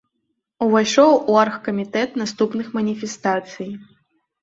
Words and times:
Увайшоў 0.67 1.11
у 1.29 1.37
аргкамітэт 1.43 2.19
наступных 2.25 2.67
маніфестацый. 2.81 3.71